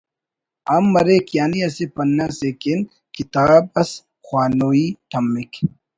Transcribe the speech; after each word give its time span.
ہم 0.71 0.83
مریک 0.93 1.25
یعنی 1.37 1.59
اسہ 1.67 1.85
پنہ 1.95 2.25
اسے 2.31 2.49
کن 2.61 2.79
کتاب 3.15 3.63
اس 3.79 3.91
خوانوئی 4.25 4.85
تمک 5.09 5.51